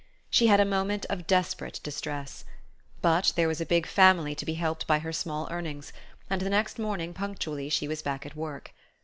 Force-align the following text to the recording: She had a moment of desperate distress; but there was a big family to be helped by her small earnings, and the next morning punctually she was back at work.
She 0.31 0.47
had 0.47 0.59
a 0.59 0.65
moment 0.65 1.05
of 1.11 1.27
desperate 1.27 1.79
distress; 1.83 2.43
but 3.03 3.33
there 3.35 3.47
was 3.47 3.61
a 3.61 3.67
big 3.67 3.85
family 3.85 4.33
to 4.33 4.45
be 4.47 4.55
helped 4.55 4.87
by 4.87 4.97
her 4.97 5.13
small 5.13 5.47
earnings, 5.51 5.93
and 6.27 6.41
the 6.41 6.49
next 6.49 6.79
morning 6.79 7.13
punctually 7.13 7.69
she 7.69 7.87
was 7.87 8.01
back 8.01 8.25
at 8.25 8.35
work. 8.35 8.73